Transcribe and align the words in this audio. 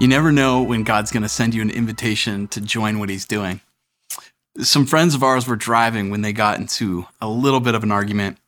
You 0.00 0.06
never 0.06 0.30
know 0.30 0.62
when 0.62 0.84
God's 0.84 1.10
going 1.10 1.24
to 1.24 1.28
send 1.28 1.54
you 1.54 1.62
an 1.62 1.70
invitation 1.70 2.46
to 2.48 2.60
join 2.60 3.00
what 3.00 3.08
He's 3.08 3.26
doing. 3.26 3.60
Some 4.60 4.86
friends 4.86 5.16
of 5.16 5.24
ours 5.24 5.48
were 5.48 5.56
driving 5.56 6.08
when 6.08 6.22
they 6.22 6.32
got 6.32 6.60
into 6.60 7.06
a 7.20 7.28
little 7.28 7.58
bit 7.58 7.74
of 7.74 7.82
an 7.82 7.90
argument. 7.90 8.38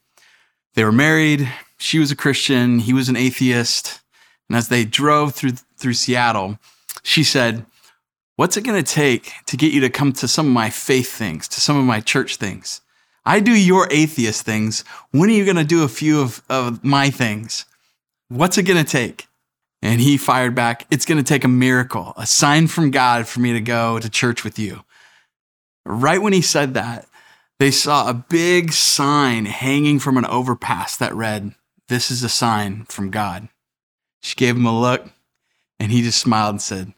They 0.75 0.85
were 0.85 0.93
married, 0.93 1.51
she 1.77 1.99
was 1.99 2.13
a 2.13 2.17
Christian, 2.17 2.79
he 2.79 2.93
was 2.93 3.09
an 3.09 3.17
atheist. 3.17 4.01
And 4.49 4.57
as 4.57 4.69
they 4.69 4.85
drove 4.85 5.35
through, 5.35 5.55
through 5.77 5.95
Seattle, 5.95 6.61
she 7.03 7.25
said, 7.25 7.67
What's 8.37 8.57
it 8.57 8.63
going 8.63 8.81
to 8.81 8.95
take 8.95 9.33
to 9.47 9.57
get 9.57 9.73
you 9.73 9.81
to 9.81 9.91
come 9.91 10.13
to 10.15 10.29
some 10.29 10.47
of 10.47 10.53
my 10.53 10.71
faith 10.71 11.13
things, 11.13 11.49
to 11.49 11.61
some 11.61 11.77
of 11.77 11.85
my 11.85 11.99
church 11.99 12.37
things? 12.37 12.81
I 13.25 13.41
do 13.41 13.53
your 13.53 13.89
atheist 13.91 14.47
things. 14.47 14.85
When 15.11 15.29
are 15.29 15.33
you 15.33 15.45
going 15.45 15.57
to 15.57 15.65
do 15.65 15.83
a 15.83 15.89
few 15.89 16.21
of, 16.21 16.43
of 16.49 16.85
my 16.85 17.11
things? 17.11 17.65
What's 18.29 18.57
it 18.57 18.63
going 18.63 18.83
to 18.83 18.89
take? 18.89 19.27
And 19.83 20.01
he 20.01 20.17
fired 20.17 20.55
back, 20.55 20.87
It's 20.91 21.07
going 21.07 21.19
to 21.19 21.25
take 21.25 21.45
a 21.45 21.49
miracle, 21.49 22.13
a 22.17 22.27
sign 22.27 22.67
from 22.67 22.91
God 22.91 23.27
for 23.27 23.41
me 23.41 23.53
to 23.53 23.61
go 23.61 23.99
to 23.99 24.11
church 24.11 24.45
with 24.45 24.59
you. 24.59 24.85
Right 25.87 26.21
when 26.21 26.33
he 26.33 26.43
said 26.43 26.75
that, 26.75 27.07
they 27.59 27.71
saw 27.71 28.09
a 28.09 28.15
big 28.15 28.73
sign 28.73 29.47
hanging 29.47 29.99
from 29.99 30.17
an 30.17 30.27
overpass 30.27 30.97
that 30.97 31.15
read, 31.15 31.55
This 31.89 32.11
is 32.11 32.23
a 32.23 32.29
sign 32.29 32.85
from 32.87 33.11
God. 33.11 33.49
She 34.23 34.35
gave 34.35 34.57
him 34.57 34.67
a 34.67 34.79
look, 34.79 35.09
and 35.79 35.91
he 35.91 36.03
just 36.03 36.21
smiled 36.21 36.55
and 36.55 36.63
said, 36.63 36.93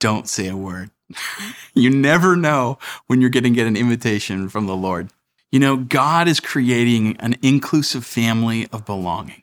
Don't 0.00 0.28
say 0.28 0.48
a 0.48 0.56
word. 0.56 0.90
you 1.74 1.90
never 1.90 2.36
know 2.36 2.78
when 3.06 3.20
you're 3.20 3.30
going 3.30 3.44
to 3.44 3.50
get 3.50 3.66
an 3.66 3.76
invitation 3.76 4.48
from 4.48 4.66
the 4.66 4.76
Lord. 4.76 5.10
You 5.50 5.60
know, 5.60 5.76
God 5.76 6.28
is 6.28 6.40
creating 6.40 7.16
an 7.18 7.36
inclusive 7.42 8.04
family 8.04 8.68
of 8.72 8.84
belonging. 8.84 9.42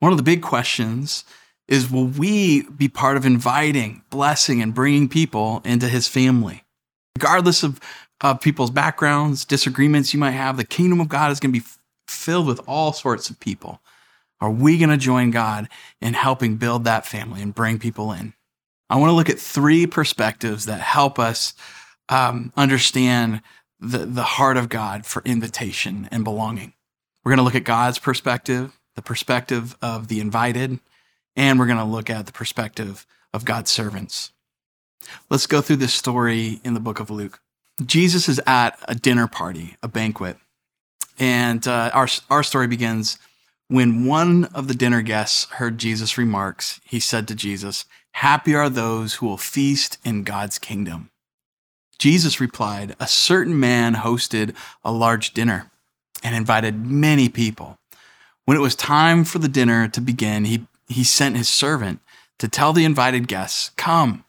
One 0.00 0.12
of 0.12 0.18
the 0.18 0.22
big 0.22 0.42
questions 0.42 1.24
is 1.68 1.90
will 1.90 2.06
we 2.06 2.62
be 2.70 2.88
part 2.88 3.16
of 3.16 3.26
inviting, 3.26 4.02
blessing, 4.10 4.62
and 4.62 4.74
bringing 4.74 5.08
people 5.08 5.62
into 5.64 5.88
his 5.88 6.06
family? 6.06 6.64
Regardless 7.16 7.62
of 7.62 7.80
uh, 8.20 8.34
people's 8.34 8.70
backgrounds, 8.70 9.44
disagreements 9.44 10.14
you 10.14 10.20
might 10.20 10.32
have, 10.32 10.56
the 10.56 10.64
kingdom 10.64 11.00
of 11.00 11.08
God 11.08 11.32
is 11.32 11.40
going 11.40 11.52
to 11.52 11.60
be 11.60 11.66
filled 12.06 12.46
with 12.46 12.60
all 12.66 12.92
sorts 12.92 13.30
of 13.30 13.40
people. 13.40 13.80
Are 14.40 14.50
we 14.50 14.78
going 14.78 14.90
to 14.90 14.96
join 14.96 15.30
God 15.30 15.68
in 16.00 16.14
helping 16.14 16.56
build 16.56 16.84
that 16.84 17.06
family 17.06 17.42
and 17.42 17.54
bring 17.54 17.78
people 17.78 18.12
in? 18.12 18.34
I 18.88 18.96
want 18.96 19.10
to 19.10 19.14
look 19.14 19.30
at 19.30 19.38
three 19.38 19.86
perspectives 19.86 20.66
that 20.66 20.80
help 20.80 21.18
us 21.18 21.54
um, 22.08 22.52
understand 22.56 23.42
the, 23.80 23.98
the 23.98 24.22
heart 24.22 24.56
of 24.56 24.68
God 24.68 25.04
for 25.04 25.22
invitation 25.24 26.08
and 26.10 26.22
belonging. 26.22 26.74
We're 27.24 27.30
going 27.30 27.38
to 27.38 27.44
look 27.44 27.56
at 27.56 27.64
God's 27.64 27.98
perspective, 27.98 28.78
the 28.94 29.02
perspective 29.02 29.76
of 29.82 30.08
the 30.08 30.20
invited, 30.20 30.78
and 31.36 31.58
we're 31.58 31.66
going 31.66 31.78
to 31.78 31.84
look 31.84 32.10
at 32.10 32.26
the 32.26 32.32
perspective 32.32 33.06
of 33.32 33.44
God's 33.44 33.70
servants. 33.70 34.32
Let's 35.30 35.46
go 35.46 35.60
through 35.60 35.76
this 35.76 35.94
story 35.94 36.60
in 36.64 36.74
the 36.74 36.80
book 36.80 36.98
of 36.98 37.10
Luke. 37.10 37.40
Jesus 37.84 38.28
is 38.28 38.40
at 38.46 38.78
a 38.88 38.94
dinner 38.94 39.28
party, 39.28 39.76
a 39.82 39.88
banquet, 39.88 40.38
and 41.18 41.66
uh, 41.68 41.90
our, 41.92 42.08
our 42.30 42.42
story 42.42 42.66
begins 42.66 43.18
when 43.68 44.04
one 44.04 44.44
of 44.46 44.68
the 44.68 44.74
dinner 44.74 45.02
guests 45.02 45.44
heard 45.52 45.78
Jesus' 45.78 46.18
remarks. 46.18 46.80
He 46.84 47.00
said 47.00 47.28
to 47.28 47.34
Jesus, 47.34 47.84
Happy 48.12 48.54
are 48.54 48.70
those 48.70 49.14
who 49.14 49.26
will 49.26 49.36
feast 49.36 49.98
in 50.04 50.24
God's 50.24 50.58
kingdom. 50.58 51.10
Jesus 51.98 52.40
replied, 52.40 52.94
A 53.00 53.06
certain 53.06 53.58
man 53.58 53.96
hosted 53.96 54.54
a 54.84 54.92
large 54.92 55.32
dinner 55.32 55.70
and 56.22 56.34
invited 56.34 56.86
many 56.86 57.28
people. 57.28 57.76
When 58.44 58.56
it 58.56 58.60
was 58.60 58.74
time 58.74 59.24
for 59.24 59.38
the 59.38 59.48
dinner 59.48 59.88
to 59.88 60.00
begin, 60.00 60.44
he 60.44 60.66
he 60.88 61.04
sent 61.04 61.36
his 61.36 61.48
servant 61.48 62.00
to 62.38 62.48
tell 62.48 62.72
the 62.72 62.84
invited 62.84 63.28
guests, 63.28 63.70
Come, 63.76 64.24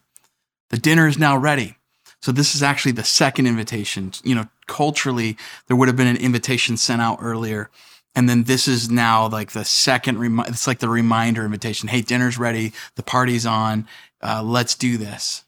the 0.69 0.77
dinner 0.77 1.07
is 1.07 1.17
now 1.17 1.37
ready. 1.37 1.77
So 2.21 2.31
this 2.31 2.55
is 2.55 2.63
actually 2.63 2.93
the 2.93 3.03
second 3.03 3.47
invitation. 3.47 4.11
You 4.23 4.35
know, 4.35 4.47
culturally, 4.65 5.37
there 5.67 5.77
would 5.77 5.87
have 5.87 5.97
been 5.97 6.07
an 6.07 6.17
invitation 6.17 6.77
sent 6.77 7.01
out 7.01 7.19
earlier. 7.21 7.69
And 8.15 8.27
then 8.27 8.43
this 8.45 8.67
is 8.67 8.89
now 8.89 9.27
like 9.27 9.51
the 9.51 9.63
second, 9.63 10.17
remi- 10.17 10.45
it's 10.47 10.65
like 10.65 10.79
the 10.79 10.89
reminder 10.89 11.45
invitation. 11.45 11.89
Hey, 11.89 12.01
dinner's 12.01 12.37
ready. 12.37 12.73
The 12.95 13.03
party's 13.03 13.45
on. 13.45 13.87
Uh, 14.21 14.41
let's 14.43 14.73
do 14.73 14.97
this. 14.97 15.43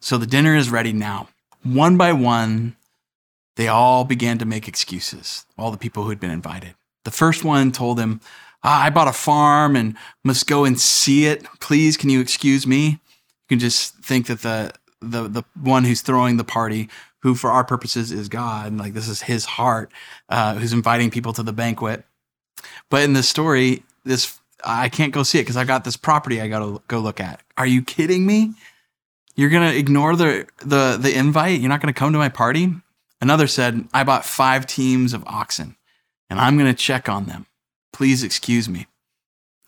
So 0.00 0.18
the 0.18 0.26
dinner 0.26 0.54
is 0.54 0.68
ready 0.68 0.92
now. 0.92 1.28
One 1.62 1.96
by 1.96 2.12
one, 2.12 2.76
they 3.56 3.68
all 3.68 4.04
began 4.04 4.36
to 4.38 4.44
make 4.44 4.68
excuses, 4.68 5.46
all 5.56 5.70
the 5.70 5.78
people 5.78 6.02
who 6.02 6.10
had 6.10 6.20
been 6.20 6.30
invited. 6.30 6.74
The 7.04 7.10
first 7.10 7.42
one 7.44 7.72
told 7.72 7.98
him, 7.98 8.20
ah, 8.64 8.84
I 8.84 8.90
bought 8.90 9.08
a 9.08 9.12
farm 9.12 9.76
and 9.76 9.96
must 10.24 10.46
go 10.46 10.64
and 10.64 10.80
see 10.80 11.26
it. 11.26 11.44
Please, 11.60 11.96
can 11.96 12.10
you 12.10 12.20
excuse 12.20 12.66
me? 12.66 12.88
You 12.88 13.48
can 13.48 13.58
just 13.58 13.94
think 13.98 14.26
that 14.26 14.40
the 14.40 14.72
the 15.00 15.28
the 15.28 15.44
one 15.60 15.84
who's 15.84 16.00
throwing 16.00 16.38
the 16.38 16.44
party, 16.44 16.88
who 17.20 17.34
for 17.34 17.50
our 17.50 17.64
purposes 17.64 18.10
is 18.10 18.28
God, 18.28 18.68
and 18.68 18.78
like 18.78 18.94
this 18.94 19.08
is 19.08 19.22
His 19.22 19.44
heart, 19.44 19.92
uh, 20.30 20.54
who's 20.54 20.72
inviting 20.72 21.10
people 21.10 21.32
to 21.34 21.42
the 21.42 21.52
banquet. 21.52 22.04
But 22.90 23.02
in 23.02 23.12
this 23.12 23.28
story, 23.28 23.84
this 24.04 24.40
I 24.64 24.88
can't 24.88 25.12
go 25.12 25.22
see 25.22 25.38
it 25.38 25.42
because 25.42 25.58
I 25.58 25.64
got 25.64 25.84
this 25.84 25.96
property 25.96 26.40
I 26.40 26.48
got 26.48 26.60
to 26.60 26.82
go 26.88 27.00
look 27.00 27.20
at. 27.20 27.42
Are 27.58 27.66
you 27.66 27.82
kidding 27.82 28.26
me? 28.26 28.54
You're 29.36 29.50
gonna 29.50 29.72
ignore 29.72 30.16
the 30.16 30.46
the 30.58 30.96
the 30.98 31.16
invite? 31.16 31.60
You're 31.60 31.68
not 31.68 31.80
gonna 31.80 31.92
come 31.92 32.12
to 32.12 32.18
my 32.18 32.30
party? 32.30 32.72
Another 33.20 33.46
said, 33.46 33.88
I 33.94 34.04
bought 34.04 34.24
five 34.24 34.66
teams 34.66 35.12
of 35.14 35.24
oxen, 35.26 35.76
and 36.30 36.38
I'm 36.38 36.56
gonna 36.56 36.74
check 36.74 37.08
on 37.08 37.26
them 37.26 37.46
please 37.94 38.22
excuse 38.22 38.68
me. 38.68 38.86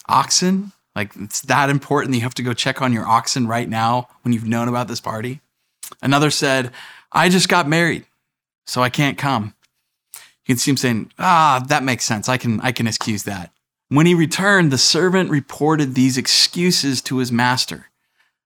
Oxen? 0.09 0.72
Like, 0.94 1.12
it's 1.16 1.41
that 1.42 1.70
important 1.70 2.10
that 2.10 2.19
you 2.19 2.22
have 2.25 2.34
to 2.34 2.42
go 2.42 2.53
check 2.53 2.82
on 2.82 2.92
your 2.92 3.06
oxen 3.06 3.47
right 3.47 3.69
now 3.69 4.09
when 4.22 4.34
you've 4.34 4.47
known 4.47 4.69
about 4.69 4.88
this 4.88 5.00
party? 5.00 5.41
Another 6.03 6.31
said, 6.31 6.72
I 7.12 7.28
just 7.28 7.48
got 7.48 7.69
married, 7.69 8.04
so 8.66 8.82
I 8.82 8.91
can't 8.91 9.16
come. 9.16 9.54
You 10.14 10.54
can 10.54 10.56
see 10.59 10.70
him 10.70 10.76
saying, 10.76 11.12
Ah, 11.19 11.64
that 11.69 11.84
makes 11.84 12.04
sense. 12.04 12.28
I 12.28 12.37
can, 12.37 12.60
I 12.60 12.72
can 12.72 12.87
excuse 12.87 13.22
that. 13.25 13.53
When 13.88 14.06
he 14.06 14.14
returned, 14.14 14.72
the 14.72 14.78
servant 14.78 15.31
reported 15.31 15.94
these 15.94 16.19
excuses 16.19 17.00
to 17.03 17.19
his 17.19 17.31
master. 17.31 17.87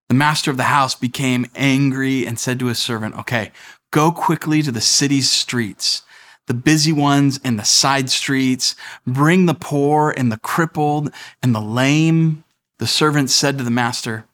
The 0.08 0.14
master 0.14 0.50
of 0.50 0.56
the 0.56 0.64
house 0.64 0.94
became 0.94 1.46
angry 1.54 2.26
and 2.26 2.38
said 2.38 2.58
to 2.58 2.66
his 2.66 2.78
servant, 2.78 3.16
Okay, 3.16 3.52
go 3.90 4.12
quickly 4.12 4.60
to 4.62 4.72
the 4.72 4.80
city's 4.80 5.30
streets 5.30 6.02
the 6.50 6.54
busy 6.54 6.92
ones 6.92 7.38
in 7.44 7.58
the 7.58 7.64
side 7.64 8.10
streets, 8.10 8.74
bring 9.06 9.46
the 9.46 9.54
poor 9.54 10.10
and 10.10 10.32
the 10.32 10.38
crippled 10.38 11.08
and 11.44 11.54
the 11.54 11.60
lame. 11.60 12.42
The 12.80 12.88
servant 12.88 13.30
said 13.30 13.56
to 13.58 13.62
the 13.62 13.70
master, 13.70 14.26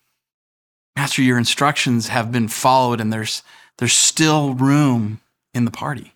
Master, 0.96 1.20
your 1.20 1.36
instructions 1.36 2.08
have 2.08 2.32
been 2.32 2.48
followed 2.48 3.02
and 3.02 3.12
there's, 3.12 3.42
there's 3.76 3.92
still 3.92 4.54
room 4.54 5.20
in 5.52 5.66
the 5.66 5.70
party. 5.70 6.14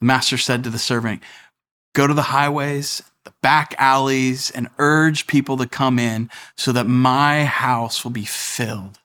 The 0.00 0.06
master 0.06 0.38
said 0.38 0.62
to 0.62 0.70
the 0.70 0.78
servant, 0.78 1.20
Go 1.94 2.06
to 2.06 2.14
the 2.14 2.22
highways, 2.22 3.02
the 3.24 3.34
back 3.42 3.74
alleys, 3.76 4.52
and 4.52 4.68
urge 4.78 5.26
people 5.26 5.56
to 5.56 5.66
come 5.66 5.98
in 5.98 6.30
so 6.54 6.70
that 6.70 6.86
my 6.86 7.44
house 7.44 8.04
will 8.04 8.12
be 8.12 8.24
filled. 8.24 9.00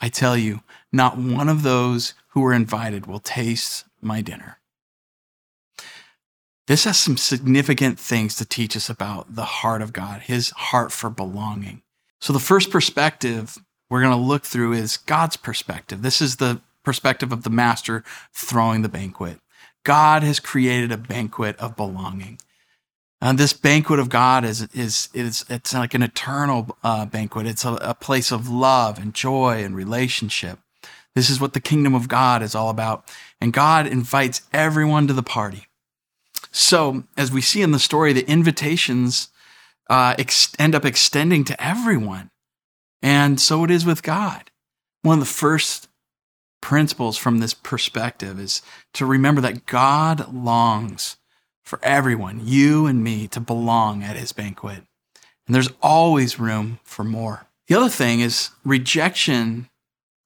I 0.00 0.10
tell 0.10 0.36
you, 0.36 0.60
not 0.92 1.18
one 1.18 1.48
of 1.48 1.64
those 1.64 2.14
who 2.28 2.42
were 2.42 2.52
invited 2.52 3.06
will 3.06 3.18
taste 3.18 3.84
my 4.00 4.20
dinner. 4.20 4.60
This 6.66 6.84
has 6.84 6.98
some 6.98 7.16
significant 7.16 7.98
things 7.98 8.34
to 8.36 8.44
teach 8.44 8.76
us 8.76 8.90
about 8.90 9.34
the 9.36 9.44
heart 9.44 9.82
of 9.82 9.92
God, 9.92 10.22
his 10.22 10.50
heart 10.50 10.90
for 10.90 11.10
belonging. 11.10 11.82
So, 12.20 12.32
the 12.32 12.40
first 12.40 12.70
perspective 12.70 13.58
we're 13.88 14.00
going 14.00 14.16
to 14.16 14.16
look 14.16 14.44
through 14.44 14.72
is 14.72 14.96
God's 14.96 15.36
perspective. 15.36 16.02
This 16.02 16.20
is 16.20 16.36
the 16.36 16.60
perspective 16.82 17.32
of 17.32 17.44
the 17.44 17.50
master 17.50 18.02
throwing 18.32 18.82
the 18.82 18.88
banquet. 18.88 19.38
God 19.84 20.24
has 20.24 20.40
created 20.40 20.90
a 20.90 20.96
banquet 20.96 21.56
of 21.58 21.76
belonging. 21.76 22.40
And 23.20 23.38
this 23.38 23.52
banquet 23.52 23.98
of 23.98 24.08
God 24.08 24.44
is, 24.44 24.62
is, 24.74 25.08
is 25.14 25.44
it's 25.48 25.72
like 25.72 25.94
an 25.94 26.02
eternal 26.02 26.76
uh, 26.82 27.06
banquet. 27.06 27.46
It's 27.46 27.64
a, 27.64 27.74
a 27.74 27.94
place 27.94 28.30
of 28.30 28.48
love 28.48 28.98
and 28.98 29.14
joy 29.14 29.62
and 29.64 29.74
relationship. 29.74 30.58
This 31.14 31.30
is 31.30 31.40
what 31.40 31.54
the 31.54 31.60
kingdom 31.60 31.94
of 31.94 32.08
God 32.08 32.42
is 32.42 32.54
all 32.54 32.68
about. 32.68 33.10
And 33.40 33.52
God 33.52 33.86
invites 33.86 34.42
everyone 34.52 35.06
to 35.06 35.14
the 35.14 35.22
party. 35.22 35.65
So, 36.56 37.04
as 37.18 37.30
we 37.30 37.42
see 37.42 37.60
in 37.60 37.72
the 37.72 37.78
story, 37.78 38.14
the 38.14 38.26
invitations 38.26 39.28
uh, 39.90 40.14
ex- 40.18 40.54
end 40.58 40.74
up 40.74 40.86
extending 40.86 41.44
to 41.44 41.62
everyone. 41.62 42.30
And 43.02 43.38
so 43.38 43.62
it 43.62 43.70
is 43.70 43.84
with 43.84 44.02
God. 44.02 44.50
One 45.02 45.18
of 45.18 45.24
the 45.24 45.30
first 45.30 45.88
principles 46.62 47.18
from 47.18 47.40
this 47.40 47.52
perspective 47.52 48.40
is 48.40 48.62
to 48.94 49.04
remember 49.04 49.42
that 49.42 49.66
God 49.66 50.32
longs 50.32 51.18
for 51.62 51.78
everyone, 51.82 52.40
you 52.42 52.86
and 52.86 53.04
me, 53.04 53.28
to 53.28 53.40
belong 53.40 54.02
at 54.02 54.16
his 54.16 54.32
banquet. 54.32 54.82
And 55.46 55.54
there's 55.54 55.72
always 55.82 56.40
room 56.40 56.80
for 56.84 57.04
more. 57.04 57.46
The 57.68 57.74
other 57.74 57.90
thing 57.90 58.20
is 58.20 58.48
rejection 58.64 59.68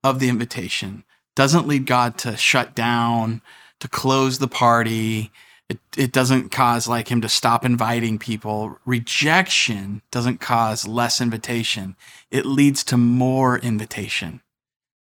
of 0.05 0.21
the 0.21 0.29
invitation 0.29 1.03
doesn't 1.35 1.67
lead 1.67 1.87
God 1.87 2.17
to 2.19 2.37
shut 2.37 2.77
down, 2.77 3.43
to 3.81 3.88
close 3.88 4.38
the 4.38 4.47
party. 4.47 5.32
It, 5.70 5.78
it 5.96 6.12
doesn't 6.12 6.50
cause 6.50 6.88
like 6.88 7.12
him 7.12 7.20
to 7.20 7.28
stop 7.28 7.64
inviting 7.64 8.19
people. 8.19 8.76
Rejection 8.84 10.02
doesn't 10.11 10.40
cause 10.40 10.88
less 10.88 11.20
invitation. 11.20 11.94
It 12.32 12.44
leads 12.44 12.82
to 12.84 12.96
more 12.96 13.56
invitation. 13.56 14.40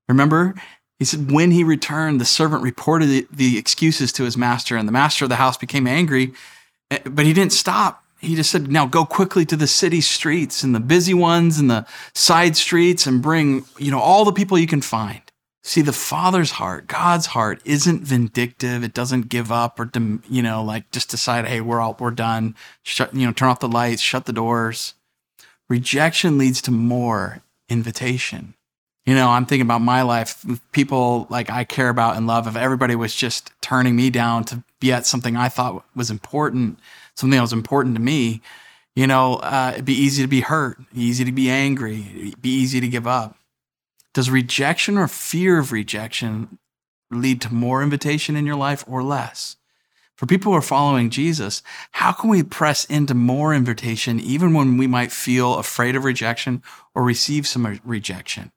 Remember, 0.09 0.55
he 1.01 1.05
said, 1.05 1.33
when 1.33 1.51
he 1.51 1.65
returned, 1.65 2.21
the 2.21 2.25
servant 2.25 2.63
reported 2.63 3.07
the, 3.07 3.27
the 3.33 3.59
excuses 3.59 4.13
to 4.13 4.23
his 4.23 4.37
master, 4.37 4.77
and 4.77 4.87
the 4.87 4.93
master 4.93 5.25
of 5.25 5.31
the 5.31 5.37
house 5.37 5.57
became 5.57 5.89
angry, 5.89 6.33
eh, 6.93 7.01
but 7.07 7.27
he 7.27 7.33
didn't 7.33 7.53
stop. 7.53 8.05
He 8.21 8.37
just 8.37 8.53
said, 8.53 8.71
now 8.71 8.87
go 8.87 9.05
quickly 9.05 9.45
to 9.47 9.57
the 9.57 9.67
city 9.67 10.01
streets 10.01 10.63
and 10.63 10.77
the 10.77 10.81
busy 10.81 11.13
ones 11.13 11.59
and 11.59 11.69
the 11.69 11.87
side 12.15 12.57
streets 12.57 13.05
and 13.05 13.21
bring, 13.21 13.65
you 13.79 13.91
know, 13.91 13.99
all 13.99 14.25
the 14.25 14.31
people 14.31 14.57
you 14.57 14.69
can 14.69 14.81
find. 14.81 15.23
See, 15.65 15.81
the 15.81 15.93
Father's 15.93 16.53
heart, 16.53 16.89
God's 16.89 17.27
heart, 17.27 17.63
isn't 17.65 18.03
vindictive. 18.03 18.83
It 18.83 18.95
doesn't 18.95 19.29
give 19.29 19.53
up 19.53 19.79
or, 19.79 19.89
you 20.29 20.43
know, 20.43 20.63
like 20.63 20.91
just 20.91 21.09
decide, 21.09 21.47
hey, 21.47 21.61
we're 21.61 21.81
all, 21.81 21.97
we're 22.01 22.11
done. 22.11 22.57
Shut, 22.83 23.15
you 23.15 23.25
know, 23.27 23.33
turn 23.33 23.49
off 23.49 23.61
the 23.61 23.69
lights, 23.69 24.03
shut 24.03 24.27
the 24.27 24.33
doors. 24.33 24.95
Rejection 25.69 26.37
leads 26.37 26.61
to 26.63 26.73
more 26.73 27.43
invitation. 27.69 28.55
You 29.07 29.15
know, 29.15 29.31
I'm 29.31 29.47
thinking 29.47 29.67
about 29.67 29.81
my 29.83 30.03
life. 30.03 30.45
People 30.73 31.27
like 31.31 31.49
I 31.49 31.65
care 31.65 31.89
about 31.89 32.17
and 32.17 32.27
love, 32.27 32.47
if 32.47 32.57
everybody 32.57 32.95
was 32.95 33.15
just 33.15 33.53
turning 33.61 33.95
me 33.97 34.11
down 34.11 34.45
to 34.47 34.63
be 34.81 34.93
at 34.93 35.07
something 35.07 35.37
I 35.37 35.49
thought 35.49 35.85
was 35.95 36.11
important, 36.11 36.79
something 37.15 37.37
that 37.37 37.43
was 37.43 37.53
important 37.53 37.95
to 37.97 38.01
me, 38.01 38.43
you 38.95 39.07
know, 39.07 39.37
uh, 39.37 39.71
it'd 39.75 39.85
be 39.85 39.95
easy 39.95 40.23
to 40.23 40.29
be 40.29 40.41
hurt, 40.41 40.79
easy 40.95 41.25
to 41.25 41.33
be 41.33 41.49
angry, 41.51 42.07
it'd 42.17 42.43
be 42.43 42.51
easy 42.51 42.81
to 42.81 42.89
give 42.89 43.07
up. 43.07 43.37
Does 44.15 44.31
rejection 44.31 44.99
or 44.99 45.09
fear 45.09 45.59
of 45.59 45.73
rejection 45.73 46.59
lead 47.11 47.41
to 47.43 47.55
more 47.55 47.83
invitation 47.83 48.37
in 48.37 48.47
your 48.47 48.57
life 48.57 48.85
or 48.87 49.03
less? 49.03 49.57
For 50.17 50.27
people 50.27 50.53
who 50.53 50.59
are 50.59 50.63
following 50.63 51.11
Jesus, 51.11 51.63
how 51.93 52.13
can 52.13 52.31
we 52.31 52.43
press 52.43 52.85
into 52.85 53.15
more 53.15 53.55
invitation 53.55 54.21
even 54.21 54.53
when 54.53 54.77
we 54.77 54.87
might 54.87 55.11
feel 55.11 55.57
afraid 55.57 55.97
of 55.97 56.05
rejection 56.05 56.63
or 56.95 57.03
receive 57.03 57.47
some 57.47 57.81
rejection? 57.85 58.53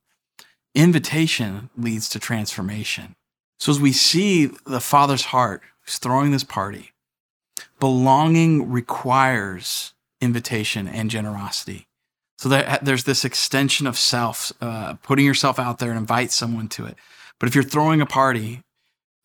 Invitation 0.76 1.70
leads 1.78 2.10
to 2.10 2.20
transformation. 2.20 3.16
So 3.60 3.72
as 3.72 3.80
we 3.80 3.94
see 3.94 4.48
the 4.66 4.82
Father's 4.82 5.26
heart 5.26 5.62
who's 5.82 5.98
throwing 5.98 6.32
this 6.32 6.44
party, 6.44 6.92
belonging 7.80 8.70
requires 8.70 9.94
invitation 10.20 10.88
and 10.88 11.10
generosity. 11.10 11.88
So 12.38 12.50
that 12.50 12.84
there's 12.84 13.06
this 13.06 13.24
extension 13.24 13.88
of 13.88 13.98
self, 13.98 14.52
uh, 14.62 14.96
putting 14.96 15.26
yourself 15.26 15.58
out 15.58 15.80
there 15.80 15.90
and 15.90 15.98
invite 15.98 16.32
someone 16.32 16.68
to 16.70 16.86
it. 16.86 16.96
But 17.40 17.48
if 17.48 17.56
you're 17.56 17.64
throwing 17.64 18.02
a 18.02 18.06
party, 18.06 18.62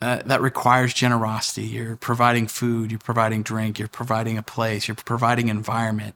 uh, 0.01 0.23
that 0.25 0.41
requires 0.41 0.95
generosity. 0.95 1.65
You're 1.65 1.97
providing 1.97 2.47
food, 2.47 2.91
you're 2.91 2.99
providing 2.99 3.43
drink, 3.43 3.79
you're 3.79 3.89
providing 3.89 4.39
a 4.39 4.43
place, 4.43 4.89
you're 4.89 4.95
providing 4.95 5.49
environment 5.49 6.15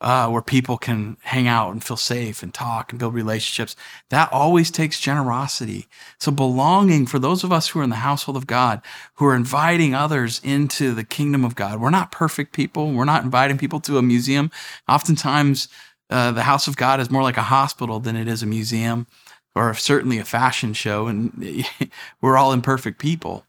uh, 0.00 0.28
where 0.28 0.42
people 0.42 0.76
can 0.76 1.16
hang 1.22 1.48
out 1.48 1.72
and 1.72 1.82
feel 1.82 1.96
safe 1.96 2.42
and 2.42 2.52
talk 2.52 2.92
and 2.92 2.98
build 2.98 3.14
relationships. 3.14 3.76
That 4.10 4.32
always 4.32 4.70
takes 4.70 5.00
generosity. 5.00 5.86
So 6.18 6.30
belonging 6.30 7.06
for 7.06 7.18
those 7.18 7.44
of 7.44 7.52
us 7.52 7.68
who 7.68 7.80
are 7.80 7.84
in 7.84 7.90
the 7.90 7.96
household 7.96 8.36
of 8.36 8.46
God, 8.46 8.82
who 9.14 9.26
are 9.26 9.34
inviting 9.34 9.94
others 9.94 10.40
into 10.44 10.94
the 10.94 11.04
kingdom 11.04 11.44
of 11.44 11.54
God. 11.54 11.80
We're 11.80 11.90
not 11.90 12.12
perfect 12.12 12.52
people. 12.52 12.92
We're 12.92 13.04
not 13.04 13.24
inviting 13.24 13.58
people 13.58 13.80
to 13.80 13.98
a 13.98 14.02
museum. 14.02 14.50
Oftentimes, 14.88 15.68
uh, 16.10 16.32
the 16.32 16.42
house 16.42 16.68
of 16.68 16.76
God 16.76 17.00
is 17.00 17.10
more 17.10 17.22
like 17.22 17.36
a 17.36 17.42
hospital 17.42 18.00
than 18.00 18.16
it 18.16 18.28
is 18.28 18.42
a 18.42 18.46
museum 18.46 19.06
or 19.54 19.72
certainly 19.74 20.18
a 20.18 20.24
fashion 20.24 20.72
show. 20.72 21.06
And 21.06 21.66
we're 22.20 22.36
all 22.36 22.52
imperfect 22.52 22.98
people. 22.98 23.44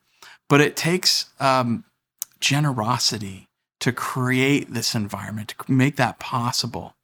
But 0.50 0.62
it 0.62 0.76
takes 0.76 1.26
um, 1.40 1.84
generosity 2.40 3.48
to 3.80 3.92
create 3.92 4.74
this 4.74 4.96
environment, 4.96 5.54
to 5.60 5.72
make 5.72 5.98
that 5.98 6.20
possible. 6.20 6.96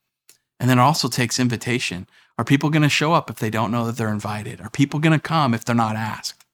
And 0.60 0.70
then 0.70 0.80
it 0.80 0.82
also 0.82 1.08
takes 1.08 1.40
invitation. 1.40 2.08
Are 2.38 2.46
people 2.46 2.70
going 2.70 2.84
to 2.84 2.90
show 2.90 3.14
up 3.14 3.30
if 3.30 3.38
they 3.38 3.50
don't 3.50 3.72
know 3.72 3.86
that 3.86 3.98
they're 3.98 4.10
invited? 4.10 4.62
Are 4.62 4.70
people 4.70 5.00
going 5.00 5.14
to 5.14 5.20
come 5.20 5.54
if 5.54 5.66
they're 5.66 5.76
not 5.76 5.96
asked? 5.96 6.46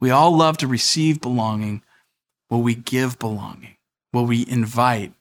We 0.00 0.10
all 0.10 0.36
love 0.36 0.56
to 0.58 0.66
receive 0.66 1.20
belonging. 1.20 1.82
Will 2.50 2.62
we 2.62 2.74
give 2.74 3.18
belonging? 3.18 3.76
Will 4.12 4.26
we 4.26 4.46
invite 4.46 5.14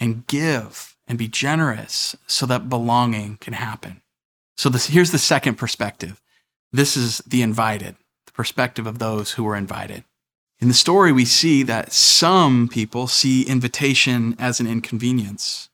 and 0.00 0.26
give 0.26 0.95
and 1.06 1.18
be 1.18 1.28
generous 1.28 2.16
so 2.26 2.46
that 2.46 2.68
belonging 2.68 3.36
can 3.40 3.52
happen. 3.52 4.02
So 4.56 4.68
this, 4.68 4.86
here's 4.86 5.12
the 5.12 5.18
second 5.18 5.56
perspective. 5.56 6.20
This 6.72 6.96
is 6.96 7.18
the 7.18 7.42
invited, 7.42 7.96
the 8.26 8.32
perspective 8.32 8.86
of 8.86 8.98
those 8.98 9.32
who 9.32 9.44
were 9.44 9.56
invited. 9.56 10.04
In 10.58 10.68
the 10.68 10.74
story, 10.74 11.12
we 11.12 11.26
see 11.26 11.62
that 11.64 11.92
some 11.92 12.68
people 12.68 13.06
see 13.06 13.42
invitation 13.42 14.34
as 14.38 14.58
an 14.58 14.66
inconvenience, 14.66 15.68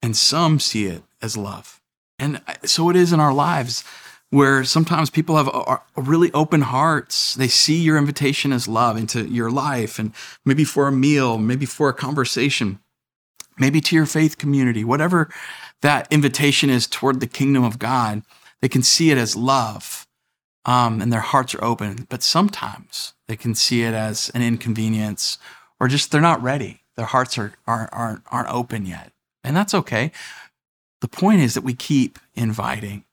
and 0.00 0.16
some 0.16 0.60
see 0.60 0.86
it 0.86 1.02
as 1.20 1.36
love. 1.36 1.80
And 2.18 2.40
so 2.64 2.88
it 2.90 2.96
is 2.96 3.12
in 3.12 3.18
our 3.18 3.34
lives 3.34 3.84
where 4.30 4.64
sometimes 4.64 5.10
people 5.10 5.36
have 5.36 5.80
really 5.96 6.32
open 6.32 6.62
hearts. 6.62 7.34
They 7.34 7.48
see 7.48 7.82
your 7.82 7.98
invitation 7.98 8.52
as 8.52 8.68
love 8.68 8.96
into 8.96 9.28
your 9.28 9.50
life, 9.50 9.98
and 9.98 10.12
maybe 10.44 10.64
for 10.64 10.86
a 10.86 10.92
meal, 10.92 11.36
maybe 11.36 11.66
for 11.66 11.88
a 11.88 11.94
conversation 11.94 12.78
maybe 13.62 13.80
to 13.80 13.96
your 13.96 14.06
faith 14.06 14.36
community, 14.36 14.84
whatever 14.84 15.32
that 15.80 16.06
invitation 16.10 16.68
is 16.68 16.86
toward 16.86 17.20
the 17.20 17.26
kingdom 17.26 17.64
of 17.64 17.78
God, 17.78 18.22
they 18.60 18.68
can 18.68 18.82
see 18.82 19.10
it 19.10 19.16
as 19.16 19.36
love 19.36 20.06
um, 20.64 21.00
and 21.00 21.12
their 21.12 21.20
hearts 21.20 21.54
are 21.54 21.64
open. 21.64 22.06
But 22.10 22.22
sometimes 22.22 23.14
they 23.28 23.36
can 23.36 23.54
see 23.54 23.82
it 23.82 23.94
as 23.94 24.30
an 24.34 24.42
inconvenience 24.42 25.38
or 25.80 25.88
just 25.88 26.12
they're 26.12 26.20
not 26.20 26.42
ready. 26.42 26.82
Their 26.96 27.06
hearts 27.06 27.38
are, 27.38 27.54
are, 27.66 27.88
aren't, 27.92 28.22
aren't 28.30 28.50
open 28.50 28.84
yet. 28.84 29.12
And 29.42 29.56
that's 29.56 29.74
okay. 29.74 30.12
The 31.00 31.08
point 31.08 31.40
is 31.40 31.54
that 31.54 31.64
we 31.64 31.74
keep 31.74 32.18
inviting. 32.34 33.04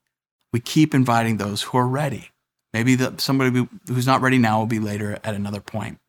We 0.51 0.59
keep 0.59 0.93
inviting 0.93 1.37
those 1.37 1.63
who 1.63 1.77
are 1.77 1.87
ready. 1.87 2.31
Maybe 2.73 2.95
the, 2.95 3.15
somebody 3.18 3.68
who's 3.87 4.06
not 4.06 4.21
ready 4.21 4.37
now 4.37 4.59
will 4.59 4.68
be 4.68 4.79
later 4.79 5.19
at 5.23 5.33
another 5.33 5.61
point. 5.61 5.99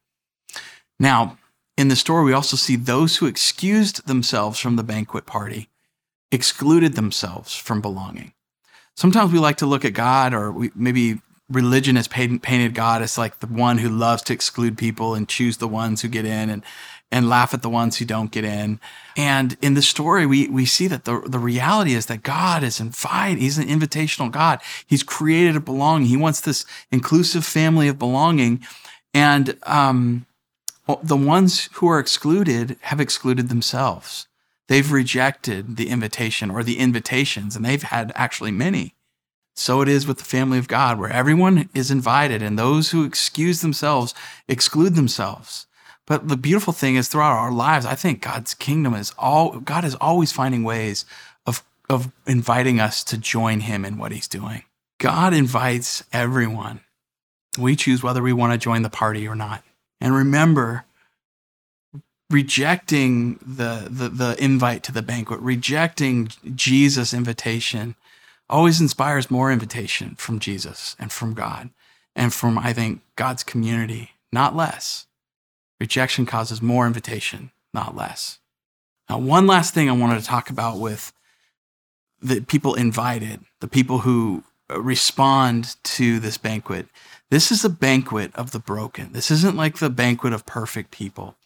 Now, 0.98 1.38
in 1.76 1.88
the 1.88 1.96
story, 1.96 2.24
we 2.24 2.32
also 2.32 2.56
see 2.56 2.76
those 2.76 3.16
who 3.16 3.26
excused 3.26 4.06
themselves 4.06 4.58
from 4.58 4.76
the 4.76 4.82
banquet 4.82 5.26
party 5.26 5.68
excluded 6.30 6.94
themselves 6.94 7.54
from 7.54 7.80
belonging. 7.80 8.32
Sometimes 8.96 9.32
we 9.32 9.38
like 9.38 9.56
to 9.58 9.66
look 9.66 9.84
at 9.84 9.94
God, 9.94 10.34
or 10.34 10.52
we, 10.52 10.70
maybe 10.74 11.20
religion 11.48 11.96
has 11.96 12.06
painted 12.06 12.74
God 12.74 13.02
as 13.02 13.18
like 13.18 13.40
the 13.40 13.46
one 13.46 13.78
who 13.78 13.88
loves 13.88 14.22
to 14.22 14.32
exclude 14.32 14.78
people 14.78 15.14
and 15.14 15.28
choose 15.28 15.56
the 15.56 15.68
ones 15.68 16.02
who 16.02 16.08
get 16.08 16.24
in 16.24 16.48
and, 16.50 16.62
and 17.10 17.28
laugh 17.28 17.52
at 17.52 17.62
the 17.62 17.70
ones 17.70 17.98
who 17.98 18.04
don't 18.04 18.30
get 18.30 18.44
in. 18.44 18.78
And 19.16 19.56
in 19.60 19.74
the 19.74 19.82
story, 19.82 20.26
we, 20.26 20.48
we 20.48 20.64
see 20.64 20.86
that 20.86 21.04
the, 21.04 21.20
the 21.26 21.38
reality 21.38 21.94
is 21.94 22.06
that 22.06 22.22
God 22.22 22.62
is 22.62 22.78
invited. 22.78 23.40
He's 23.40 23.58
an 23.58 23.66
invitational 23.66 24.30
God. 24.30 24.60
He's 24.86 25.02
created 25.02 25.56
a 25.56 25.60
belonging. 25.60 26.06
He 26.06 26.16
wants 26.16 26.40
this 26.40 26.64
inclusive 26.92 27.44
family 27.44 27.88
of 27.88 27.98
belonging. 27.98 28.64
And, 29.12 29.56
um, 29.64 30.26
the 31.02 31.16
ones 31.16 31.68
who 31.74 31.88
are 31.88 31.98
excluded 31.98 32.76
have 32.82 33.00
excluded 33.00 33.48
themselves. 33.48 34.26
They've 34.68 34.90
rejected 34.90 35.76
the 35.76 35.88
invitation 35.88 36.50
or 36.50 36.62
the 36.62 36.78
invitations, 36.78 37.56
and 37.56 37.64
they've 37.64 37.82
had 37.82 38.12
actually 38.14 38.52
many. 38.52 38.94
So 39.56 39.82
it 39.82 39.88
is 39.88 40.06
with 40.06 40.18
the 40.18 40.24
family 40.24 40.58
of 40.58 40.68
God, 40.68 40.98
where 40.98 41.10
everyone 41.10 41.68
is 41.74 41.90
invited, 41.90 42.40
and 42.40 42.58
those 42.58 42.90
who 42.90 43.04
excuse 43.04 43.60
themselves 43.60 44.14
exclude 44.48 44.94
themselves. 44.94 45.66
But 46.06 46.28
the 46.28 46.36
beautiful 46.36 46.72
thing 46.72 46.96
is, 46.96 47.08
throughout 47.08 47.38
our 47.38 47.52
lives, 47.52 47.84
I 47.84 47.94
think 47.94 48.22
God's 48.22 48.54
kingdom 48.54 48.94
is 48.94 49.12
all 49.18 49.60
God 49.60 49.84
is 49.84 49.96
always 49.96 50.32
finding 50.32 50.64
ways 50.64 51.04
of 51.46 51.62
of 51.88 52.10
inviting 52.26 52.80
us 52.80 53.04
to 53.04 53.18
join 53.18 53.60
Him 53.60 53.84
in 53.84 53.98
what 53.98 54.12
He's 54.12 54.28
doing. 54.28 54.64
God 54.98 55.34
invites 55.34 56.04
everyone. 56.12 56.80
We 57.58 57.76
choose 57.76 58.02
whether 58.02 58.22
we 58.22 58.32
want 58.32 58.52
to 58.52 58.58
join 58.58 58.82
the 58.82 58.90
party 58.90 59.26
or 59.26 59.34
not. 59.34 59.62
And 60.00 60.14
remember, 60.14 60.84
rejecting 62.30 63.38
the, 63.44 63.88
the, 63.90 64.08
the 64.08 64.42
invite 64.42 64.82
to 64.84 64.92
the 64.92 65.02
banquet, 65.02 65.40
rejecting 65.40 66.28
Jesus' 66.54 67.12
invitation, 67.12 67.96
always 68.48 68.80
inspires 68.80 69.30
more 69.30 69.52
invitation 69.52 70.14
from 70.16 70.38
Jesus 70.38 70.96
and 70.98 71.12
from 71.12 71.34
God 71.34 71.70
and 72.16 72.32
from, 72.32 72.58
I 72.58 72.72
think, 72.72 73.02
God's 73.16 73.42
community, 73.42 74.10
not 74.32 74.56
less. 74.56 75.06
Rejection 75.78 76.26
causes 76.26 76.60
more 76.60 76.86
invitation, 76.86 77.50
not 77.72 77.96
less. 77.96 78.38
Now, 79.08 79.18
one 79.18 79.46
last 79.46 79.74
thing 79.74 79.88
I 79.88 79.92
wanted 79.92 80.20
to 80.20 80.26
talk 80.26 80.50
about 80.50 80.78
with 80.78 81.12
the 82.20 82.40
people 82.40 82.74
invited, 82.74 83.40
the 83.60 83.68
people 83.68 83.98
who 83.98 84.44
respond 84.68 85.76
to 85.82 86.20
this 86.20 86.38
banquet. 86.38 86.86
This 87.30 87.52
is 87.52 87.62
the 87.62 87.68
banquet 87.68 88.34
of 88.34 88.50
the 88.50 88.58
broken. 88.58 89.12
This 89.12 89.30
isn't 89.30 89.56
like 89.56 89.78
the 89.78 89.88
banquet 89.88 90.32
of 90.32 90.46
perfect 90.46 90.90
people. 90.90 91.36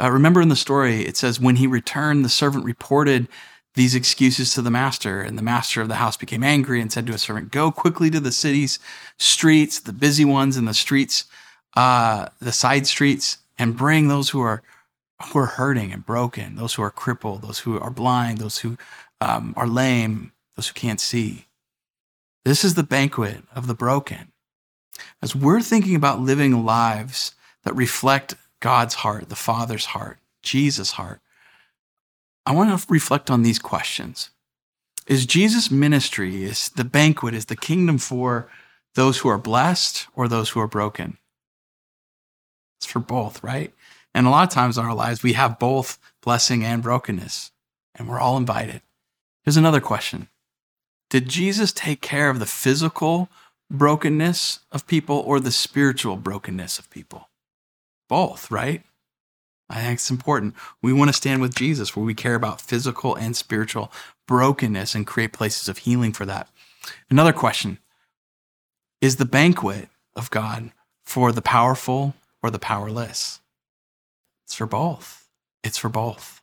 Uh, 0.00 0.10
remember 0.10 0.40
in 0.40 0.48
the 0.48 0.56
story, 0.56 1.02
it 1.02 1.16
says, 1.16 1.38
when 1.38 1.56
he 1.56 1.66
returned, 1.66 2.24
the 2.24 2.30
servant 2.30 2.64
reported 2.64 3.28
these 3.74 3.94
excuses 3.94 4.54
to 4.54 4.62
the 4.62 4.70
master, 4.70 5.20
and 5.20 5.36
the 5.36 5.42
master 5.42 5.82
of 5.82 5.88
the 5.88 5.96
house 5.96 6.16
became 6.16 6.42
angry 6.42 6.80
and 6.80 6.90
said 6.90 7.06
to 7.06 7.12
his 7.12 7.22
servant, 7.22 7.52
Go 7.52 7.70
quickly 7.70 8.10
to 8.10 8.20
the 8.20 8.32
city's 8.32 8.78
streets, 9.18 9.78
the 9.78 9.92
busy 9.92 10.24
ones 10.24 10.56
in 10.56 10.64
the 10.64 10.72
streets, 10.72 11.24
uh, 11.76 12.28
the 12.40 12.52
side 12.52 12.86
streets, 12.86 13.36
and 13.58 13.76
bring 13.76 14.08
those 14.08 14.30
who 14.30 14.40
are 14.40 14.62
who 15.32 15.38
are 15.38 15.46
hurting 15.46 15.92
and 15.92 16.04
broken, 16.04 16.56
those 16.56 16.74
who 16.74 16.82
are 16.82 16.90
crippled, 16.90 17.40
those 17.40 17.60
who 17.60 17.78
are 17.80 17.90
blind, 17.90 18.36
those 18.36 18.58
who 18.58 18.76
um, 19.22 19.54
are 19.56 19.66
lame, 19.66 20.32
those 20.56 20.68
who 20.68 20.74
can't 20.74 21.00
see. 21.00 21.46
This 22.44 22.64
is 22.64 22.74
the 22.74 22.82
banquet 22.82 23.42
of 23.54 23.66
the 23.66 23.74
broken. 23.74 24.32
As 25.22 25.34
we're 25.34 25.60
thinking 25.60 25.94
about 25.94 26.20
living 26.20 26.64
lives 26.64 27.34
that 27.64 27.74
reflect 27.74 28.34
God's 28.60 28.94
heart, 28.94 29.28
the 29.28 29.36
Father's 29.36 29.86
heart, 29.86 30.18
Jesus' 30.42 30.92
heart, 30.92 31.20
I 32.44 32.52
want 32.52 32.78
to 32.78 32.86
reflect 32.88 33.30
on 33.30 33.42
these 33.42 33.58
questions. 33.58 34.30
Is 35.06 35.26
Jesus' 35.26 35.70
ministry, 35.70 36.44
is 36.44 36.68
the 36.70 36.84
banquet, 36.84 37.34
is 37.34 37.46
the 37.46 37.56
kingdom 37.56 37.98
for 37.98 38.48
those 38.94 39.18
who 39.18 39.28
are 39.28 39.38
blessed 39.38 40.06
or 40.14 40.28
those 40.28 40.50
who 40.50 40.60
are 40.60 40.68
broken? 40.68 41.18
It's 42.78 42.86
for 42.86 43.00
both, 43.00 43.42
right? 43.42 43.72
And 44.14 44.26
a 44.26 44.30
lot 44.30 44.48
of 44.48 44.54
times 44.54 44.78
in 44.78 44.84
our 44.84 44.94
lives, 44.94 45.22
we 45.22 45.34
have 45.34 45.58
both 45.58 45.98
blessing 46.22 46.64
and 46.64 46.82
brokenness, 46.82 47.52
and 47.94 48.08
we're 48.08 48.20
all 48.20 48.36
invited. 48.36 48.80
Here's 49.44 49.56
another 49.56 49.80
question 49.80 50.28
Did 51.10 51.28
Jesus 51.28 51.72
take 51.72 52.00
care 52.00 52.30
of 52.30 52.38
the 52.38 52.46
physical 52.46 53.28
brokenness 53.70 54.60
of 54.72 54.86
people 54.86 55.16
or 55.26 55.40
the 55.40 55.50
spiritual 55.50 56.16
brokenness 56.16 56.78
of 56.78 56.90
people? 56.90 57.28
Both, 58.08 58.50
right? 58.50 58.82
I 59.68 59.80
think 59.80 59.94
it's 59.94 60.10
important. 60.10 60.54
We 60.80 60.92
want 60.92 61.08
to 61.08 61.14
stand 61.14 61.40
with 61.40 61.54
Jesus 61.54 61.96
where 61.96 62.04
we 62.04 62.14
care 62.14 62.36
about 62.36 62.60
physical 62.60 63.14
and 63.16 63.34
spiritual 63.34 63.90
brokenness 64.28 64.94
and 64.94 65.06
create 65.06 65.32
places 65.32 65.68
of 65.68 65.78
healing 65.78 66.12
for 66.12 66.24
that. 66.26 66.48
Another 67.10 67.32
question 67.32 67.78
Is 69.00 69.16
the 69.16 69.24
banquet 69.24 69.88
of 70.14 70.30
God 70.30 70.70
for 71.04 71.32
the 71.32 71.42
powerful 71.42 72.14
or 72.42 72.50
the 72.50 72.58
powerless? 72.58 73.40
It's 74.44 74.54
for 74.54 74.66
both. 74.66 75.28
It's 75.64 75.78
for 75.78 75.88
both. 75.88 76.40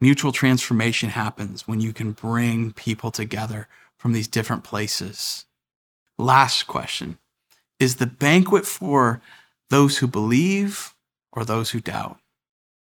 Mutual 0.00 0.30
transformation 0.30 1.10
happens 1.10 1.66
when 1.66 1.80
you 1.80 1.92
can 1.92 2.12
bring 2.12 2.72
people 2.72 3.10
together 3.10 3.66
from 3.96 4.12
these 4.12 4.28
different 4.28 4.62
places. 4.62 5.46
Last 6.18 6.66
question 6.66 7.18
Is 7.78 7.96
the 7.96 8.06
banquet 8.06 8.66
for 8.66 9.20
those 9.70 9.98
who 9.98 10.06
believe 10.06 10.94
or 11.32 11.44
those 11.44 11.70
who 11.70 11.80
doubt? 11.80 12.18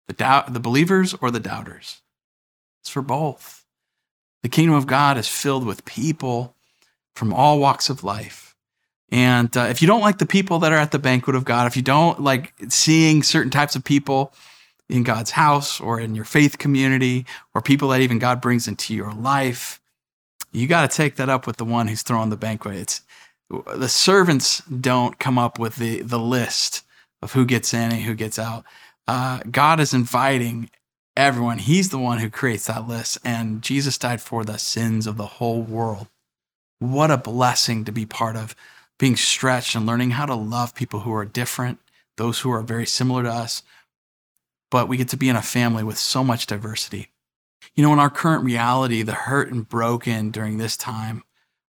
The, 0.09 0.15
doubt, 0.15 0.53
the 0.53 0.61
believers 0.61 1.15
or 1.21 1.31
the 1.31 1.41
doubters? 1.41 2.01
It's 2.83 2.91
for 2.91 3.03
both. 3.03 3.65
The 4.43 4.49
kingdom 4.49 4.77
of 4.77 4.87
God 4.87 5.19
is 5.19 5.27
filled 5.27 5.67
with 5.67 5.85
people 5.85 6.55
from 7.17 7.33
all 7.33 7.59
walks 7.59 7.91
of 7.91 8.05
life. 8.05 8.55
And 9.11 9.57
uh, 9.57 9.63
if 9.63 9.81
you 9.83 9.89
don't 9.89 10.01
like 10.01 10.19
the 10.19 10.27
people 10.27 10.59
that 10.61 10.73
are 10.73 10.79
at 10.79 10.93
the 10.93 10.99
banquet 10.99 11.35
of 11.35 11.45
God, 11.45 11.67
if 11.67 11.77
you 11.77 11.83
don't 11.83 12.21
like 12.21 12.53
seeing 12.69 13.23
certain 13.23 13.51
types 13.51 13.75
of 13.75 13.85
people 13.85 14.33
in 14.89 15.03
God's 15.03 15.33
house 15.33 15.81
or 15.81 15.99
in 15.99 16.15
your 16.15 16.25
faith 16.25 16.59
community 16.59 17.27
or 17.55 17.61
people 17.61 17.89
that 17.89 18.01
even 18.01 18.19
God 18.19 18.41
brings 18.41 18.69
into 18.69 18.95
your 18.95 19.13
life, 19.13 19.81
you 20.53 20.67
got 20.67 20.89
to 20.89 20.97
take 20.97 21.17
that 21.17 21.29
up 21.29 21.47
with 21.47 21.57
the 21.57 21.65
one 21.65 21.89
who's 21.89 22.03
throwing 22.03 22.31
the 22.31 22.37
banquet. 22.37 22.77
It's 22.77 23.03
the 23.49 23.89
servants 23.89 24.61
don't 24.65 25.19
come 25.19 25.39
up 25.39 25.59
with 25.59 25.77
the, 25.77 26.03
the 26.03 26.19
list 26.19 26.83
of 27.23 27.33
who 27.33 27.45
gets 27.45 27.73
in 27.73 27.93
and 27.93 28.03
who 28.03 28.15
gets 28.15 28.39
out. 28.39 28.65
Uh, 29.07 29.41
God 29.51 29.79
is 29.81 29.95
inviting 29.95 30.71
everyone. 31.17 31.59
He's 31.59 31.91
the 31.91 31.99
one 31.99 32.19
who 32.19 32.29
creates 32.29 32.67
that 32.67 32.89
list. 32.89 33.19
And 33.25 33.63
Jesus 33.63 33.99
died 33.99 34.21
for 34.21 34.45
the 34.45 34.59
sins 34.59 35.07
of 35.07 35.17
the 35.17 35.27
whole 35.27 35.63
world. 35.63 36.09
What 36.79 37.11
a 37.11 37.17
blessing 37.17 37.85
to 37.85 37.93
be 37.93 38.05
part 38.05 38.37
of 38.37 38.55
being 38.99 39.17
stretched 39.17 39.75
and 39.75 39.87
learning 39.87 40.13
how 40.13 40.27
to 40.27 40.35
love 40.35 40.75
people 40.75 41.01
who 41.01 41.13
are 41.15 41.25
different, 41.25 41.79
those 42.17 42.41
who 42.41 42.51
are 42.51 42.63
very 42.63 42.87
similar 42.87 43.23
to 43.23 43.31
us. 43.31 43.63
But 44.71 44.89
we 44.89 44.97
get 44.97 45.09
to 45.11 45.17
be 45.17 45.29
in 45.29 45.37
a 45.37 45.43
family 45.43 45.85
with 45.85 45.97
so 45.97 46.25
much 46.25 46.47
diversity. 46.47 47.09
You 47.75 47.83
know, 47.83 47.93
in 47.93 47.99
our 47.99 48.11
current 48.11 48.45
reality, 48.45 49.03
the 49.03 49.13
hurt 49.13 49.51
and 49.51 49.69
broken 49.69 50.31
during 50.31 50.59
this 50.59 50.77
time 50.77 51.23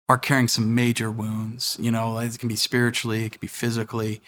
are 0.08 0.18
carrying 0.18 0.48
some 0.48 0.74
major 0.74 1.10
wounds. 1.10 1.76
You 1.80 1.90
know, 1.90 2.18
it 2.18 2.38
can 2.38 2.48
be 2.48 2.56
spiritually, 2.56 3.24
it 3.24 3.32
can 3.32 3.40
be 3.40 3.46
physically. 3.46 4.20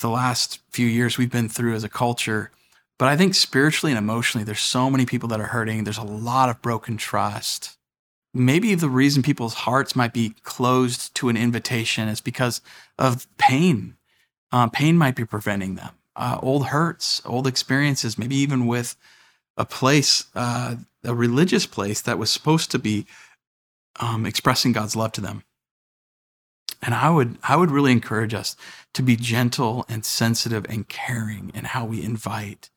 The 0.00 0.08
last 0.08 0.60
few 0.70 0.86
years 0.86 1.18
we've 1.18 1.30
been 1.30 1.48
through 1.48 1.74
as 1.74 1.84
a 1.84 1.88
culture. 1.88 2.50
But 2.98 3.08
I 3.08 3.16
think 3.16 3.34
spiritually 3.34 3.92
and 3.92 3.98
emotionally, 3.98 4.44
there's 4.44 4.60
so 4.60 4.90
many 4.90 5.06
people 5.06 5.28
that 5.30 5.40
are 5.40 5.46
hurting. 5.46 5.84
There's 5.84 5.98
a 5.98 6.02
lot 6.02 6.48
of 6.48 6.62
broken 6.62 6.96
trust 6.96 7.78
maybe 8.34 8.74
the 8.74 8.88
reason 8.88 9.22
people's 9.22 9.54
hearts 9.54 9.96
might 9.96 10.12
be 10.12 10.34
closed 10.42 11.14
to 11.16 11.28
an 11.28 11.36
invitation 11.36 12.08
is 12.08 12.20
because 12.20 12.60
of 12.98 13.26
pain. 13.38 13.96
Uh, 14.52 14.68
pain 14.68 14.96
might 14.96 15.16
be 15.16 15.24
preventing 15.24 15.74
them. 15.74 15.90
Uh, 16.16 16.38
old 16.42 16.66
hurts, 16.66 17.22
old 17.24 17.46
experiences, 17.46 18.18
maybe 18.18 18.36
even 18.36 18.66
with 18.66 18.96
a 19.56 19.64
place, 19.64 20.26
uh, 20.34 20.76
a 21.04 21.14
religious 21.14 21.66
place 21.66 22.00
that 22.00 22.18
was 22.18 22.30
supposed 22.30 22.70
to 22.70 22.78
be 22.78 23.06
um, 23.98 24.26
expressing 24.26 24.72
God's 24.72 24.96
love 24.96 25.12
to 25.12 25.20
them. 25.20 25.42
And 26.80 26.94
I 26.94 27.10
would, 27.10 27.38
I 27.42 27.56
would 27.56 27.70
really 27.70 27.92
encourage 27.92 28.34
us 28.34 28.56
to 28.94 29.02
be 29.02 29.16
gentle 29.16 29.84
and 29.88 30.04
sensitive 30.04 30.64
and 30.68 30.88
caring 30.88 31.50
in 31.54 31.64
how 31.64 31.84
we 31.84 32.02
invite 32.02 32.70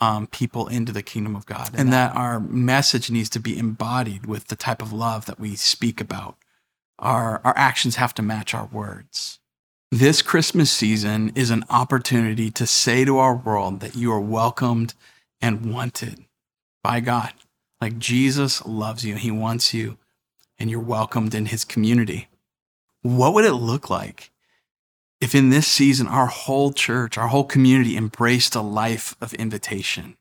um, 0.00 0.26
people 0.26 0.66
into 0.68 0.92
the 0.92 1.02
kingdom 1.02 1.36
of 1.36 1.46
God, 1.46 1.70
and 1.74 1.92
that 1.92 2.16
our 2.16 2.40
message 2.40 3.10
needs 3.10 3.30
to 3.30 3.40
be 3.40 3.56
embodied 3.56 4.26
with 4.26 4.48
the 4.48 4.56
type 4.56 4.82
of 4.82 4.92
love 4.92 5.26
that 5.26 5.38
we 5.38 5.54
speak 5.54 6.00
about. 6.00 6.36
Our, 6.98 7.40
our 7.44 7.56
actions 7.56 7.96
have 7.96 8.14
to 8.14 8.22
match 8.22 8.54
our 8.54 8.66
words. 8.66 9.38
This 9.90 10.22
Christmas 10.22 10.72
season 10.72 11.32
is 11.34 11.50
an 11.50 11.64
opportunity 11.70 12.50
to 12.50 12.66
say 12.66 13.04
to 13.04 13.18
our 13.18 13.36
world 13.36 13.80
that 13.80 13.94
you 13.94 14.12
are 14.12 14.20
welcomed 14.20 14.94
and 15.40 15.72
wanted 15.72 16.24
by 16.82 17.00
God. 17.00 17.32
Like 17.80 17.98
Jesus 17.98 18.64
loves 18.66 19.04
you, 19.04 19.14
He 19.14 19.30
wants 19.30 19.72
you, 19.72 19.96
and 20.58 20.70
you're 20.70 20.80
welcomed 20.80 21.34
in 21.34 21.46
His 21.46 21.64
community. 21.64 22.28
What 23.02 23.34
would 23.34 23.44
it 23.44 23.54
look 23.54 23.90
like 23.90 24.30
if 25.20 25.34
in 25.34 25.50
this 25.50 25.66
season 25.66 26.06
our 26.06 26.26
whole 26.26 26.72
church, 26.72 27.16
our 27.16 27.28
whole 27.28 27.44
community 27.44 27.96
embraced 27.96 28.54
a 28.54 28.60
life 28.60 29.16
of 29.20 29.32
invitation, 29.34 30.16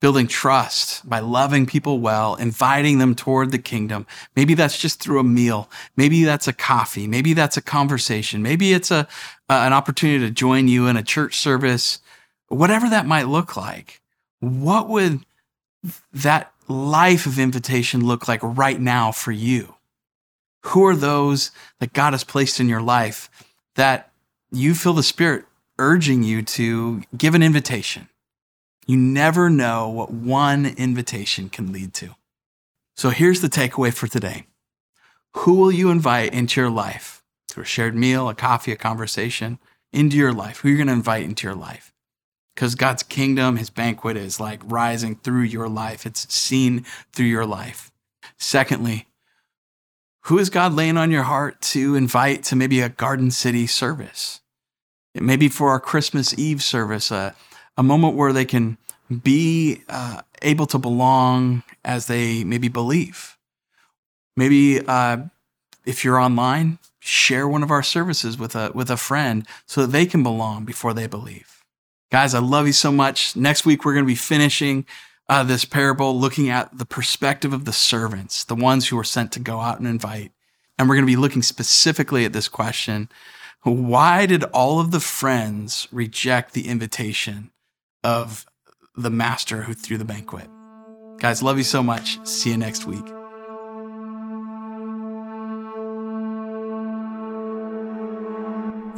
building 0.00 0.26
trust 0.26 1.08
by 1.08 1.18
loving 1.20 1.64
people 1.64 1.98
well, 1.98 2.34
inviting 2.34 2.98
them 2.98 3.14
toward 3.14 3.50
the 3.50 3.58
kingdom. 3.58 4.06
Maybe 4.36 4.54
that's 4.54 4.78
just 4.78 5.00
through 5.00 5.18
a 5.18 5.24
meal. 5.24 5.70
Maybe 5.96 6.24
that's 6.24 6.48
a 6.48 6.52
coffee. 6.52 7.06
Maybe 7.06 7.32
that's 7.32 7.56
a 7.56 7.62
conversation. 7.62 8.42
Maybe 8.42 8.74
it's 8.74 8.90
a, 8.90 9.08
an 9.48 9.72
opportunity 9.72 10.24
to 10.26 10.30
join 10.30 10.68
you 10.68 10.86
in 10.88 10.96
a 10.96 11.02
church 11.02 11.36
service, 11.38 12.00
whatever 12.48 12.90
that 12.90 13.06
might 13.06 13.28
look 13.28 13.56
like. 13.56 14.02
What 14.40 14.88
would 14.88 15.24
that 16.12 16.52
life 16.68 17.26
of 17.26 17.38
invitation 17.38 18.04
look 18.04 18.28
like 18.28 18.40
right 18.42 18.80
now 18.80 19.12
for 19.12 19.32
you? 19.32 19.74
Who 20.66 20.84
are 20.86 20.96
those 20.96 21.50
that 21.80 21.92
God 21.92 22.12
has 22.12 22.24
placed 22.24 22.58
in 22.58 22.68
your 22.68 22.80
life 22.80 23.30
that 23.74 24.10
you 24.50 24.74
feel 24.74 24.92
the 24.92 25.02
Spirit 25.02 25.44
urging 25.78 26.22
you 26.22 26.42
to 26.42 27.02
give 27.16 27.34
an 27.34 27.42
invitation. 27.42 28.08
You 28.86 28.96
never 28.96 29.50
know 29.50 29.88
what 29.88 30.10
one 30.10 30.66
invitation 30.66 31.48
can 31.48 31.72
lead 31.72 31.94
to. 31.94 32.14
So 32.96 33.10
here's 33.10 33.40
the 33.40 33.48
takeaway 33.48 33.92
for 33.92 34.06
today 34.06 34.46
Who 35.38 35.54
will 35.54 35.72
you 35.72 35.90
invite 35.90 36.32
into 36.32 36.60
your 36.60 36.70
life? 36.70 37.22
Through 37.48 37.64
a 37.64 37.66
shared 37.66 37.94
meal, 37.94 38.28
a 38.28 38.34
coffee, 38.34 38.72
a 38.72 38.76
conversation, 38.76 39.58
into 39.92 40.16
your 40.16 40.32
life? 40.32 40.58
Who 40.58 40.68
are 40.68 40.70
you 40.72 40.76
going 40.76 40.88
to 40.88 40.92
invite 40.92 41.24
into 41.24 41.46
your 41.46 41.56
life? 41.56 41.93
Because 42.54 42.74
God's 42.74 43.02
kingdom, 43.02 43.56
his 43.56 43.70
banquet 43.70 44.16
is 44.16 44.38
like 44.38 44.60
rising 44.64 45.16
through 45.16 45.42
your 45.42 45.68
life, 45.68 46.06
it's 46.06 46.32
seen 46.32 46.84
through 47.12 47.26
your 47.26 47.46
life. 47.46 47.90
Secondly, 48.38 49.06
who 50.22 50.38
is 50.38 50.50
God 50.50 50.72
laying 50.72 50.96
on 50.96 51.10
your 51.10 51.24
heart 51.24 51.60
to 51.62 51.94
invite 51.94 52.44
to 52.44 52.56
maybe 52.56 52.80
a 52.80 52.88
Garden 52.88 53.30
City 53.30 53.66
service? 53.66 54.40
maybe 55.14 55.48
for 55.48 55.70
our 55.70 55.80
Christmas 55.80 56.36
Eve 56.38 56.62
service, 56.62 57.12
uh, 57.12 57.32
a 57.76 57.82
moment 57.82 58.16
where 58.16 58.32
they 58.32 58.44
can 58.44 58.76
be 59.22 59.82
uh, 59.88 60.22
able 60.42 60.66
to 60.66 60.78
belong 60.78 61.62
as 61.84 62.06
they 62.06 62.44
maybe 62.44 62.68
believe. 62.68 63.36
Maybe 64.36 64.80
uh, 64.86 65.18
if 65.84 66.04
you're 66.04 66.18
online, 66.18 66.78
share 66.98 67.46
one 67.46 67.62
of 67.62 67.70
our 67.70 67.82
services 67.82 68.38
with 68.38 68.56
a 68.56 68.72
with 68.74 68.90
a 68.90 68.96
friend 68.96 69.46
so 69.66 69.82
that 69.82 69.92
they 69.92 70.06
can 70.06 70.22
belong 70.22 70.64
before 70.64 70.94
they 70.94 71.06
believe. 71.06 71.63
Guys, 72.14 72.32
I 72.32 72.38
love 72.38 72.68
you 72.68 72.72
so 72.72 72.92
much. 72.92 73.34
Next 73.34 73.66
week 73.66 73.84
we're 73.84 73.92
going 73.92 74.04
to 74.04 74.06
be 74.06 74.14
finishing 74.14 74.86
uh, 75.28 75.42
this 75.42 75.64
parable, 75.64 76.16
looking 76.16 76.48
at 76.48 76.78
the 76.78 76.86
perspective 76.86 77.52
of 77.52 77.64
the 77.64 77.72
servants, 77.72 78.44
the 78.44 78.54
ones 78.54 78.86
who 78.86 78.94
were 78.94 79.02
sent 79.02 79.32
to 79.32 79.40
go 79.40 79.58
out 79.58 79.80
and 79.80 79.88
invite. 79.88 80.30
And 80.78 80.88
we're 80.88 80.94
going 80.94 81.08
to 81.08 81.12
be 81.12 81.16
looking 81.16 81.42
specifically 81.42 82.24
at 82.24 82.32
this 82.32 82.46
question 82.46 83.08
Why 83.64 84.26
did 84.26 84.44
all 84.54 84.78
of 84.78 84.92
the 84.92 85.00
friends 85.00 85.88
reject 85.90 86.52
the 86.52 86.68
invitation 86.68 87.50
of 88.04 88.46
the 88.96 89.10
master 89.10 89.62
who 89.62 89.74
threw 89.74 89.98
the 89.98 90.04
banquet? 90.04 90.46
Guys, 91.18 91.42
love 91.42 91.58
you 91.58 91.64
so 91.64 91.82
much. 91.82 92.24
See 92.24 92.50
you 92.50 92.56
next 92.56 92.86
week. 92.86 93.08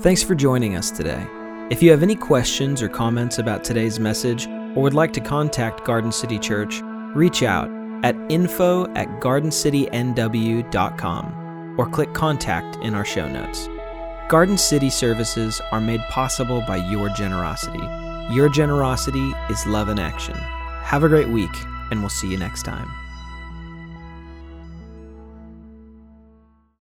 Thanks 0.02 0.22
for 0.22 0.34
joining 0.34 0.76
us 0.76 0.90
today. 0.90 1.26
If 1.68 1.82
you 1.82 1.90
have 1.90 2.04
any 2.04 2.14
questions 2.14 2.80
or 2.80 2.88
comments 2.88 3.40
about 3.40 3.64
today's 3.64 3.98
message 3.98 4.46
or 4.46 4.84
would 4.84 4.94
like 4.94 5.12
to 5.14 5.20
contact 5.20 5.84
Garden 5.84 6.12
City 6.12 6.38
Church, 6.38 6.80
reach 7.12 7.42
out 7.42 7.68
at 8.04 8.14
info 8.28 8.86
at 8.94 9.08
gardencitynw.com 9.20 11.74
or 11.76 11.90
click 11.90 12.14
contact 12.14 12.76
in 12.84 12.94
our 12.94 13.04
show 13.04 13.28
notes. 13.28 13.68
Garden 14.28 14.56
City 14.56 14.90
services 14.90 15.60
are 15.72 15.80
made 15.80 16.02
possible 16.02 16.62
by 16.68 16.76
your 16.76 17.08
generosity. 17.08 17.82
Your 18.32 18.48
generosity 18.48 19.32
is 19.50 19.66
love 19.66 19.88
in 19.88 19.98
action. 19.98 20.36
Have 20.36 21.02
a 21.02 21.08
great 21.08 21.28
week, 21.28 21.50
and 21.90 21.98
we'll 21.98 22.10
see 22.10 22.30
you 22.30 22.38
next 22.38 22.62
time. 22.62 22.88